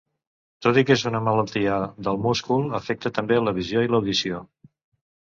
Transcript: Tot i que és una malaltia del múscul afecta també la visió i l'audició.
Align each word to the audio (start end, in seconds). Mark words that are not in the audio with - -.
Tot 0.65 0.79
i 0.81 0.83
que 0.89 0.95
és 0.99 1.03
una 1.09 1.21
malaltia 1.27 1.77
del 2.09 2.19
múscul 2.25 2.67
afecta 2.81 3.15
també 3.21 3.41
la 3.47 3.57
visió 3.63 3.89
i 3.89 3.95
l'audició. 3.97 4.47